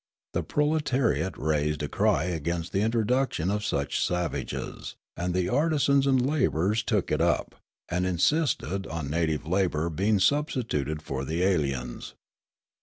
The 0.33 0.41
proletariate 0.41 1.37
raised 1.37 1.83
a 1.83 1.87
cry 1.87 2.23
against 2.23 2.71
the 2.71 2.81
introduction 2.81 3.51
of 3.51 3.63
such 3.63 4.03
savages; 4.03 4.95
and 5.15 5.31
the 5.35 5.47
artisans 5.47 6.07
and 6.07 6.25
labourers 6.25 6.81
took 6.81 7.11
it 7.11 7.21
up, 7.21 7.53
and 7.87 8.03
insisted 8.07 8.87
on 8.87 9.11
native 9.11 9.45
labour 9.45 9.91
being 9.91 10.17
substituted 10.19 11.03
for 11.03 11.23
the 11.23 11.43
aliens. 11.43 12.15